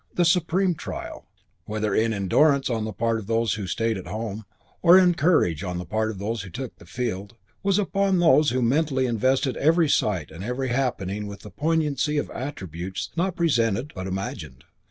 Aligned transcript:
The 0.15 0.25
supreme 0.25 0.73
trial, 0.73 1.27
whether 1.65 1.93
in 1.93 2.11
endurance 2.11 2.71
on 2.71 2.85
the 2.85 2.91
part 2.91 3.19
of 3.19 3.27
those 3.27 3.53
who 3.53 3.67
stayed 3.67 3.99
at 3.99 4.07
home, 4.07 4.45
or 4.81 4.97
in 4.97 5.13
courage 5.13 5.63
on 5.63 5.77
the 5.77 5.85
part 5.85 6.09
of 6.09 6.17
those 6.17 6.41
who 6.41 6.49
took 6.49 6.75
the 6.77 6.87
field, 6.87 7.35
was 7.61 7.77
upon 7.77 8.17
those 8.17 8.49
whose 8.49 8.63
mentality 8.63 9.05
invested 9.05 9.57
every 9.57 9.87
sight 9.89 10.31
and 10.31 10.43
every 10.43 10.69
happening 10.69 11.27
with 11.27 11.41
the 11.41 11.51
poignancy 11.51 12.17
of 12.17 12.31
attributes 12.31 13.11
not 13.15 13.35
present 13.35 13.93
but 13.93 14.07
imagined. 14.07 14.63